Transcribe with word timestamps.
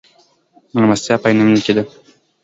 مېلمستیا 0.73 1.15
په 1.21 1.27
عینومېنه 1.29 1.61
کې 1.65 1.73
ده. 1.77 1.83